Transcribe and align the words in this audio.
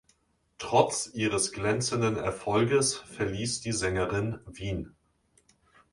Trotz 0.57 1.11
ihres 1.13 1.51
glänzenden 1.51 2.15
Erfolges 2.17 2.95
verließ 2.95 3.61
die 3.61 3.71
Sängerin 3.71 4.39
Wien. 4.47 4.95